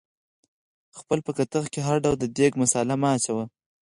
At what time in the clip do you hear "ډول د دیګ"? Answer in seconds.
2.03-2.53